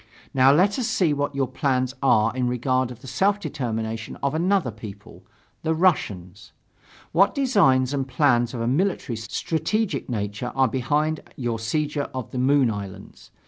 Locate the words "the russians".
5.61-6.53